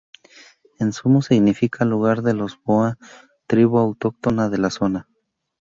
[0.79, 2.97] En sumo significa lugar de los boa,
[3.45, 5.07] tribu autóctona de la zona.